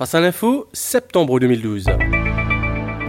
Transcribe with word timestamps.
Face 0.00 0.14
à 0.14 0.20
l'info, 0.22 0.66
septembre 0.72 1.38
2012. 1.40 1.84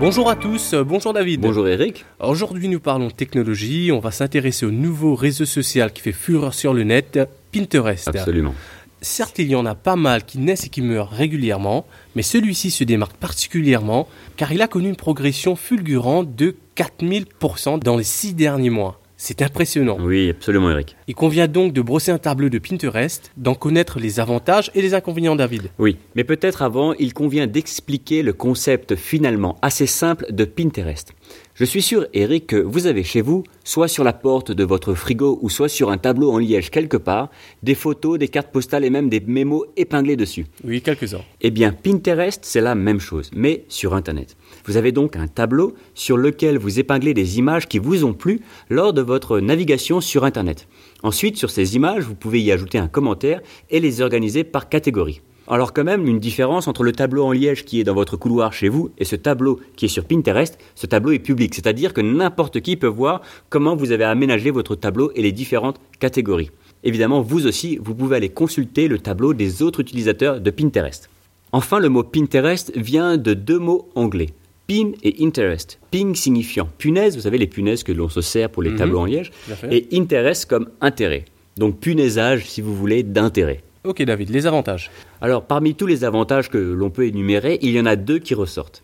Bonjour 0.00 0.28
à 0.28 0.34
tous, 0.34 0.74
bonjour 0.74 1.12
David. 1.12 1.40
Bonjour 1.40 1.68
Eric. 1.68 2.04
Aujourd'hui 2.18 2.66
nous 2.66 2.80
parlons 2.80 3.10
technologie, 3.10 3.92
on 3.92 4.00
va 4.00 4.10
s'intéresser 4.10 4.66
au 4.66 4.72
nouveau 4.72 5.14
réseau 5.14 5.44
social 5.44 5.92
qui 5.92 6.02
fait 6.02 6.10
fureur 6.10 6.52
sur 6.52 6.74
le 6.74 6.82
net, 6.82 7.20
Pinterest. 7.52 8.08
Absolument. 8.08 8.56
Certes, 9.02 9.38
il 9.38 9.46
y 9.46 9.54
en 9.54 9.66
a 9.66 9.76
pas 9.76 9.94
mal 9.94 10.24
qui 10.24 10.38
naissent 10.38 10.66
et 10.66 10.68
qui 10.68 10.82
meurent 10.82 11.10
régulièrement, 11.10 11.86
mais 12.16 12.22
celui-ci 12.22 12.72
se 12.72 12.82
démarque 12.82 13.14
particulièrement 13.18 14.08
car 14.36 14.50
il 14.50 14.60
a 14.60 14.66
connu 14.66 14.88
une 14.88 14.96
progression 14.96 15.54
fulgurante 15.54 16.34
de 16.34 16.56
4000% 16.74 17.78
dans 17.78 17.98
les 17.98 18.02
six 18.02 18.34
derniers 18.34 18.68
mois. 18.68 18.99
C'est 19.22 19.42
impressionnant. 19.42 19.98
Oui, 20.00 20.30
absolument, 20.30 20.70
Eric. 20.70 20.96
Il 21.06 21.14
convient 21.14 21.46
donc 21.46 21.74
de 21.74 21.82
brosser 21.82 22.10
un 22.10 22.16
tableau 22.16 22.48
de 22.48 22.58
Pinterest, 22.58 23.30
d'en 23.36 23.54
connaître 23.54 24.00
les 24.00 24.18
avantages 24.18 24.70
et 24.74 24.80
les 24.80 24.94
inconvénients, 24.94 25.36
David. 25.36 25.68
Oui, 25.78 25.98
mais 26.14 26.24
peut-être 26.24 26.62
avant, 26.62 26.94
il 26.94 27.12
convient 27.12 27.46
d'expliquer 27.46 28.22
le 28.22 28.32
concept 28.32 28.96
finalement 28.96 29.58
assez 29.60 29.86
simple 29.86 30.24
de 30.30 30.46
Pinterest. 30.46 31.12
Je 31.54 31.64
suis 31.64 31.82
sûr, 31.82 32.06
Eric, 32.14 32.46
que 32.46 32.56
vous 32.56 32.86
avez 32.86 33.04
chez 33.04 33.20
vous, 33.20 33.44
soit 33.64 33.88
sur 33.88 34.02
la 34.02 34.14
porte 34.14 34.50
de 34.50 34.64
votre 34.64 34.94
frigo 34.94 35.38
ou 35.42 35.50
soit 35.50 35.68
sur 35.68 35.90
un 35.90 35.98
tableau 35.98 36.30
en 36.30 36.38
liège 36.38 36.70
quelque 36.70 36.96
part, 36.96 37.30
des 37.62 37.74
photos, 37.74 38.18
des 38.18 38.28
cartes 38.28 38.50
postales 38.50 38.84
et 38.84 38.90
même 38.90 39.10
des 39.10 39.20
mémos 39.20 39.66
épinglés 39.76 40.16
dessus. 40.16 40.46
Oui, 40.64 40.80
quelques-uns. 40.80 41.20
Eh 41.42 41.50
bien, 41.50 41.72
Pinterest, 41.72 42.40
c'est 42.44 42.62
la 42.62 42.74
même 42.74 43.00
chose, 43.00 43.30
mais 43.34 43.64
sur 43.68 43.94
Internet. 43.94 44.36
Vous 44.64 44.78
avez 44.78 44.90
donc 44.90 45.16
un 45.16 45.26
tableau 45.26 45.74
sur 45.94 46.16
lequel 46.16 46.56
vous 46.56 46.78
épinglez 46.78 47.12
des 47.12 47.38
images 47.38 47.68
qui 47.68 47.78
vous 47.78 48.04
ont 48.04 48.14
plu 48.14 48.40
lors 48.70 48.92
de 48.92 49.02
votre 49.02 49.38
navigation 49.40 50.00
sur 50.00 50.24
Internet. 50.24 50.66
Ensuite, 51.02 51.36
sur 51.36 51.50
ces 51.50 51.76
images, 51.76 52.04
vous 52.04 52.14
pouvez 52.14 52.40
y 52.40 52.52
ajouter 52.52 52.78
un 52.78 52.88
commentaire 52.88 53.42
et 53.68 53.80
les 53.80 54.00
organiser 54.00 54.44
par 54.44 54.68
catégorie. 54.68 55.20
Alors 55.52 55.72
quand 55.72 55.82
même, 55.82 56.06
une 56.06 56.20
différence 56.20 56.68
entre 56.68 56.84
le 56.84 56.92
tableau 56.92 57.24
en 57.24 57.32
liège 57.32 57.64
qui 57.64 57.80
est 57.80 57.84
dans 57.84 57.92
votre 57.94 58.16
couloir 58.16 58.52
chez 58.52 58.68
vous 58.68 58.90
et 58.98 59.04
ce 59.04 59.16
tableau 59.16 59.58
qui 59.74 59.86
est 59.86 59.88
sur 59.88 60.04
Pinterest, 60.04 60.56
ce 60.76 60.86
tableau 60.86 61.10
est 61.10 61.18
public, 61.18 61.52
c'est-à-dire 61.54 61.92
que 61.92 62.00
n'importe 62.00 62.60
qui 62.60 62.76
peut 62.76 62.86
voir 62.86 63.20
comment 63.48 63.74
vous 63.74 63.90
avez 63.90 64.04
aménagé 64.04 64.52
votre 64.52 64.76
tableau 64.76 65.10
et 65.16 65.22
les 65.22 65.32
différentes 65.32 65.80
catégories. 65.98 66.50
Évidemment, 66.84 67.20
vous 67.20 67.48
aussi, 67.48 67.78
vous 67.82 67.96
pouvez 67.96 68.16
aller 68.16 68.28
consulter 68.28 68.86
le 68.86 69.00
tableau 69.00 69.34
des 69.34 69.60
autres 69.60 69.80
utilisateurs 69.80 70.40
de 70.40 70.50
Pinterest. 70.50 71.10
Enfin, 71.50 71.80
le 71.80 71.88
mot 71.88 72.04
Pinterest 72.04 72.70
vient 72.76 73.16
de 73.16 73.34
deux 73.34 73.58
mots 73.58 73.88
anglais. 73.96 74.28
Pin 74.68 74.92
et 75.02 75.16
Interest. 75.20 75.80
Ping 75.90 76.14
signifiant 76.14 76.68
punaise, 76.78 77.16
vous 77.16 77.22
savez 77.22 77.38
les 77.38 77.48
punaises 77.48 77.82
que 77.82 77.90
l'on 77.90 78.08
se 78.08 78.20
sert 78.20 78.50
pour 78.50 78.62
les 78.62 78.70
Mhm. 78.70 78.76
tableaux 78.78 79.00
en 79.00 79.04
liège, 79.06 79.32
et 79.68 79.88
Interest 79.92 80.46
comme 80.48 80.68
intérêt. 80.80 81.24
Donc 81.56 81.80
punaisage, 81.80 82.48
si 82.48 82.60
vous 82.60 82.76
voulez, 82.76 83.02
d'intérêt. 83.02 83.62
Ok 83.82 84.02
David, 84.02 84.28
les 84.28 84.46
avantages. 84.46 84.90
Alors, 85.22 85.44
parmi 85.44 85.74
tous 85.74 85.86
les 85.86 86.04
avantages 86.04 86.50
que 86.50 86.58
l'on 86.58 86.90
peut 86.90 87.06
énumérer, 87.06 87.58
il 87.62 87.70
y 87.70 87.80
en 87.80 87.86
a 87.86 87.96
deux 87.96 88.18
qui 88.18 88.34
ressortent. 88.34 88.82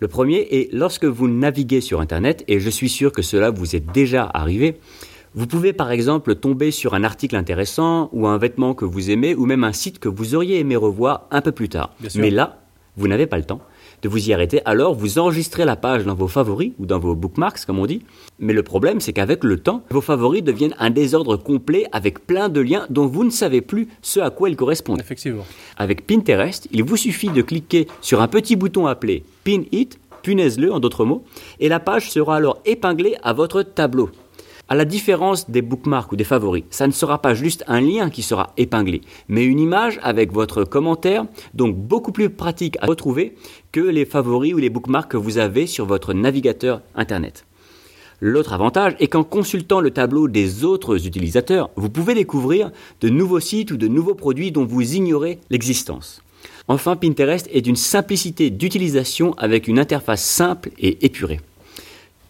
Le 0.00 0.08
premier 0.08 0.46
est 0.50 0.70
lorsque 0.70 1.06
vous 1.06 1.28
naviguez 1.28 1.80
sur 1.80 2.02
Internet, 2.02 2.44
et 2.46 2.60
je 2.60 2.68
suis 2.68 2.90
sûr 2.90 3.10
que 3.10 3.22
cela 3.22 3.50
vous 3.50 3.74
est 3.74 3.80
déjà 3.80 4.30
arrivé, 4.34 4.78
vous 5.34 5.46
pouvez 5.46 5.72
par 5.72 5.90
exemple 5.90 6.34
tomber 6.34 6.72
sur 6.72 6.92
un 6.92 7.04
article 7.04 7.36
intéressant, 7.36 8.10
ou 8.12 8.26
un 8.26 8.36
vêtement 8.36 8.74
que 8.74 8.84
vous 8.84 9.10
aimez, 9.10 9.34
ou 9.34 9.46
même 9.46 9.64
un 9.64 9.72
site 9.72 9.98
que 9.98 10.10
vous 10.10 10.34
auriez 10.34 10.58
aimé 10.58 10.76
revoir 10.76 11.26
un 11.30 11.40
peu 11.40 11.52
plus 11.52 11.70
tard. 11.70 11.94
Mais 12.14 12.30
là, 12.30 12.60
vous 12.98 13.08
n'avez 13.08 13.26
pas 13.26 13.38
le 13.38 13.44
temps 13.44 13.62
de 14.04 14.08
vous 14.10 14.28
y 14.28 14.34
arrêter, 14.34 14.60
alors 14.66 14.94
vous 14.94 15.18
enregistrez 15.18 15.64
la 15.64 15.76
page 15.76 16.04
dans 16.04 16.14
vos 16.14 16.28
favoris, 16.28 16.72
ou 16.78 16.84
dans 16.84 16.98
vos 16.98 17.14
bookmarks 17.14 17.64
comme 17.64 17.78
on 17.78 17.86
dit. 17.86 18.02
Mais 18.38 18.52
le 18.52 18.62
problème, 18.62 19.00
c'est 19.00 19.14
qu'avec 19.14 19.42
le 19.42 19.58
temps, 19.58 19.82
vos 19.90 20.02
favoris 20.02 20.44
deviennent 20.44 20.74
un 20.78 20.90
désordre 20.90 21.38
complet 21.38 21.86
avec 21.90 22.26
plein 22.26 22.50
de 22.50 22.60
liens 22.60 22.86
dont 22.90 23.06
vous 23.06 23.24
ne 23.24 23.30
savez 23.30 23.62
plus 23.62 23.88
ce 24.02 24.20
à 24.20 24.28
quoi 24.28 24.50
ils 24.50 24.56
correspondent. 24.56 25.00
Effectivement. 25.00 25.46
Avec 25.78 26.06
Pinterest, 26.06 26.68
il 26.70 26.84
vous 26.84 26.98
suffit 26.98 27.30
de 27.30 27.40
cliquer 27.40 27.88
sur 28.02 28.20
un 28.20 28.28
petit 28.28 28.56
bouton 28.56 28.86
appelé 28.86 29.24
Pin 29.42 29.62
It, 29.72 29.98
punaise-le 30.22 30.70
en 30.70 30.80
d'autres 30.80 31.06
mots, 31.06 31.24
et 31.58 31.70
la 31.70 31.80
page 31.80 32.10
sera 32.10 32.36
alors 32.36 32.60
épinglée 32.66 33.16
à 33.22 33.32
votre 33.32 33.62
tableau. 33.62 34.10
À 34.66 34.74
la 34.74 34.86
différence 34.86 35.50
des 35.50 35.60
bookmarks 35.60 36.12
ou 36.12 36.16
des 36.16 36.24
favoris, 36.24 36.64
ça 36.70 36.86
ne 36.86 36.92
sera 36.92 37.20
pas 37.20 37.34
juste 37.34 37.64
un 37.66 37.82
lien 37.82 38.08
qui 38.08 38.22
sera 38.22 38.54
épinglé, 38.56 39.02
mais 39.28 39.44
une 39.44 39.60
image 39.60 40.00
avec 40.02 40.32
votre 40.32 40.64
commentaire, 40.64 41.26
donc 41.52 41.76
beaucoup 41.76 42.12
plus 42.12 42.30
pratique 42.30 42.78
à 42.80 42.86
retrouver 42.86 43.34
que 43.72 43.80
les 43.80 44.06
favoris 44.06 44.54
ou 44.54 44.56
les 44.56 44.70
bookmarks 44.70 45.10
que 45.10 45.18
vous 45.18 45.36
avez 45.36 45.66
sur 45.66 45.84
votre 45.84 46.14
navigateur 46.14 46.80
Internet. 46.94 47.44
L'autre 48.22 48.54
avantage 48.54 48.96
est 49.00 49.08
qu'en 49.08 49.22
consultant 49.22 49.80
le 49.80 49.90
tableau 49.90 50.28
des 50.28 50.64
autres 50.64 51.06
utilisateurs, 51.06 51.68
vous 51.76 51.90
pouvez 51.90 52.14
découvrir 52.14 52.70
de 53.02 53.10
nouveaux 53.10 53.40
sites 53.40 53.70
ou 53.70 53.76
de 53.76 53.86
nouveaux 53.86 54.14
produits 54.14 54.50
dont 54.50 54.64
vous 54.64 54.94
ignorez 54.94 55.40
l'existence. 55.50 56.22
Enfin, 56.68 56.96
Pinterest 56.96 57.50
est 57.52 57.60
d'une 57.60 57.76
simplicité 57.76 58.48
d'utilisation 58.48 59.34
avec 59.34 59.68
une 59.68 59.78
interface 59.78 60.24
simple 60.24 60.70
et 60.78 61.04
épurée. 61.04 61.40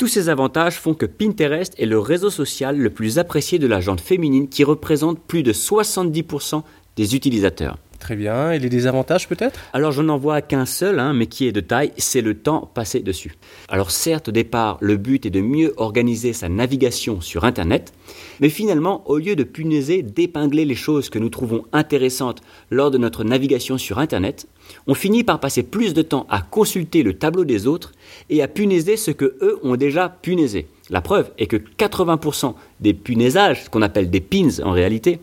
Tous 0.00 0.08
ces 0.08 0.30
avantages 0.30 0.80
font 0.80 0.94
que 0.94 1.04
Pinterest 1.04 1.74
est 1.78 1.84
le 1.84 1.98
réseau 1.98 2.30
social 2.30 2.78
le 2.78 2.88
plus 2.88 3.18
apprécié 3.18 3.58
de 3.58 3.66
la 3.66 3.82
gente 3.82 4.00
féminine 4.00 4.48
qui 4.48 4.64
représente 4.64 5.20
plus 5.20 5.42
de 5.42 5.52
70% 5.52 6.62
des 6.96 7.14
utilisateurs. 7.14 7.76
Très 8.00 8.16
bien. 8.16 8.50
Et 8.50 8.58
les 8.58 8.70
désavantages 8.70 9.28
peut-être? 9.28 9.60
Alors 9.74 9.92
je 9.92 10.00
n'en 10.00 10.16
vois 10.16 10.40
qu'un 10.40 10.64
seul, 10.64 10.98
hein, 10.98 11.12
mais 11.12 11.26
qui 11.26 11.46
est 11.46 11.52
de 11.52 11.60
taille, 11.60 11.92
c'est 11.98 12.22
le 12.22 12.34
temps 12.34 12.68
passé 12.74 13.00
dessus. 13.00 13.34
Alors 13.68 13.90
certes, 13.90 14.28
au 14.28 14.32
départ, 14.32 14.78
le 14.80 14.96
but 14.96 15.26
est 15.26 15.30
de 15.30 15.42
mieux 15.42 15.74
organiser 15.76 16.32
sa 16.32 16.48
navigation 16.48 17.20
sur 17.20 17.44
Internet, 17.44 17.92
mais 18.40 18.48
finalement, 18.48 19.02
au 19.08 19.18
lieu 19.18 19.36
de 19.36 19.44
punaiser, 19.44 20.02
d'épingler 20.02 20.64
les 20.64 20.74
choses 20.74 21.10
que 21.10 21.18
nous 21.18 21.28
trouvons 21.28 21.66
intéressantes 21.72 22.40
lors 22.70 22.90
de 22.90 22.96
notre 22.96 23.22
navigation 23.22 23.76
sur 23.76 23.98
Internet, 23.98 24.48
on 24.86 24.94
finit 24.94 25.22
par 25.22 25.38
passer 25.38 25.62
plus 25.62 25.92
de 25.92 26.02
temps 26.02 26.26
à 26.30 26.40
consulter 26.40 27.02
le 27.02 27.14
tableau 27.14 27.44
des 27.44 27.66
autres 27.66 27.92
et 28.30 28.42
à 28.42 28.48
punaiser 28.48 28.96
ce 28.96 29.10
que 29.10 29.36
eux 29.42 29.58
ont 29.62 29.76
déjà 29.76 30.08
punaisé. 30.08 30.68
La 30.88 31.02
preuve 31.02 31.30
est 31.38 31.46
que 31.46 31.56
80% 31.56 32.54
des 32.80 32.94
punaisages, 32.94 33.64
ce 33.64 33.70
qu'on 33.70 33.82
appelle 33.82 34.10
des 34.10 34.20
pins 34.20 34.60
en 34.64 34.72
réalité, 34.72 35.20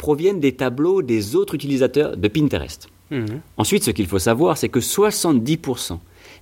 proviennent 0.00 0.40
des 0.40 0.52
tableaux 0.52 1.02
des 1.02 1.36
autres 1.36 1.54
utilisateurs 1.54 2.16
de 2.16 2.26
Pinterest. 2.26 2.88
Mhm. 3.10 3.42
Ensuite, 3.58 3.84
ce 3.84 3.90
qu'il 3.90 4.06
faut 4.06 4.18
savoir, 4.18 4.56
c'est 4.56 4.70
que 4.70 4.80
70% 4.80 5.98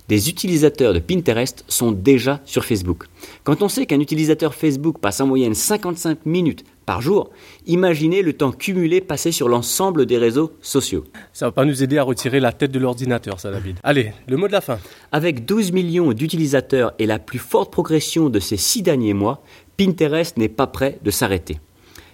des 0.07 0.29
utilisateurs 0.29 0.93
de 0.93 0.99
Pinterest 0.99 1.65
sont 1.67 1.91
déjà 1.91 2.39
sur 2.45 2.63
Facebook. 2.63 3.05
Quand 3.43 3.61
on 3.61 3.69
sait 3.69 3.85
qu'un 3.85 3.99
utilisateur 3.99 4.55
Facebook 4.55 4.97
passe 4.99 5.19
en 5.19 5.27
moyenne 5.27 5.53
55 5.53 6.25
minutes 6.25 6.63
par 6.85 7.01
jour, 7.01 7.31
imaginez 7.67 8.21
le 8.21 8.33
temps 8.33 8.51
cumulé 8.51 9.01
passé 9.01 9.31
sur 9.31 9.49
l'ensemble 9.49 10.05
des 10.05 10.17
réseaux 10.17 10.51
sociaux. 10.61 11.03
Ça 11.33 11.47
va 11.47 11.51
pas 11.51 11.65
nous 11.65 11.83
aider 11.83 11.97
à 11.97 12.03
retirer 12.03 12.39
la 12.39 12.53
tête 12.53 12.71
de 12.71 12.79
l'ordinateur, 12.79 13.39
ça 13.39 13.51
David. 13.51 13.77
Allez, 13.83 14.13
le 14.27 14.37
mot 14.37 14.47
de 14.47 14.53
la 14.53 14.61
fin. 14.61 14.79
Avec 15.11 15.45
12 15.45 15.73
millions 15.73 16.13
d'utilisateurs 16.13 16.93
et 16.97 17.05
la 17.05 17.19
plus 17.19 17.39
forte 17.39 17.71
progression 17.71 18.29
de 18.29 18.39
ces 18.39 18.57
six 18.57 18.81
derniers 18.81 19.13
mois, 19.13 19.43
Pinterest 19.77 20.37
n'est 20.37 20.49
pas 20.49 20.67
prêt 20.67 20.97
de 21.03 21.11
s'arrêter. 21.11 21.59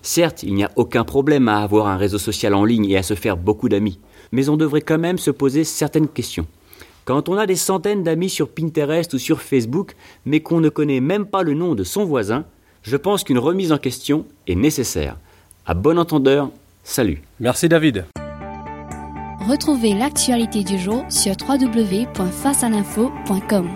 Certes, 0.06 0.44
il 0.44 0.54
n'y 0.54 0.64
a 0.64 0.70
aucun 0.76 1.04
problème 1.04 1.48
à 1.48 1.64
avoir 1.64 1.88
un 1.88 1.98
réseau 1.98 2.20
social 2.20 2.54
en 2.54 2.64
ligne 2.64 2.88
et 2.92 2.96
à 2.96 3.02
se 3.02 3.16
faire 3.16 3.38
beaucoup 3.38 3.70
d'amis, 3.70 3.98
mais 4.32 4.50
on 4.50 4.56
devrait 4.56 4.82
quand 4.82 5.00
même 5.00 5.18
se 5.18 5.32
poser 5.32 5.64
certaines 5.64 6.08
questions. 6.08 6.46
Quand 7.06 7.28
on 7.28 7.38
a 7.38 7.48
des 7.48 7.56
centaines 7.56 8.04
d'amis 8.04 8.30
sur 8.30 8.50
Pinterest 8.50 9.12
ou 9.16 9.18
sur 9.18 9.42
Facebook, 9.42 9.96
mais 10.24 10.42
qu'on 10.42 10.60
ne 10.60 10.70
connaît 10.70 11.00
même 11.00 11.26
pas 11.26 11.42
le 11.42 11.56
nom 11.56 11.74
de 11.74 11.84
son 11.84 12.06
voisin, 12.06 12.46
je 12.84 12.98
pense 12.98 13.24
qu'une 13.24 13.40
remise 13.40 13.72
en 13.72 13.80
question 13.80 14.28
est 14.46 14.54
nécessaire. 14.54 15.18
À 15.66 15.74
bon 15.74 15.98
entendeur, 15.98 16.52
salut. 16.84 17.24
Merci 17.40 17.68
David. 17.68 18.06
Retrouvez 19.50 19.96
l'actualité 19.96 20.64
du 20.64 20.78
jour 20.78 21.04
sur 21.10 21.34
www.facealinfo.com. 21.50 23.70